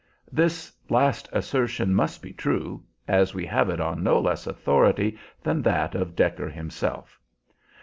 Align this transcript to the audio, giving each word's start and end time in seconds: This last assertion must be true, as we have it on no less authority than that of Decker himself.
This 0.31 0.73
last 0.89 1.29
assertion 1.31 1.93
must 1.93 2.23
be 2.23 2.33
true, 2.33 2.83
as 3.07 3.35
we 3.35 3.45
have 3.45 3.69
it 3.69 3.79
on 3.79 4.01
no 4.01 4.19
less 4.19 4.47
authority 4.47 5.15
than 5.43 5.61
that 5.61 5.93
of 5.93 6.15
Decker 6.15 6.49
himself. 6.49 7.19